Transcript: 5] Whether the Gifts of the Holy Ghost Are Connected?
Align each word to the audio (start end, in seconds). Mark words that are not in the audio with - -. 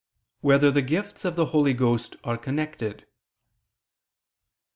5] 0.37 0.45
Whether 0.45 0.71
the 0.71 0.81
Gifts 0.81 1.25
of 1.25 1.35
the 1.35 1.45
Holy 1.53 1.75
Ghost 1.75 2.15
Are 2.23 2.35
Connected? 2.35 3.05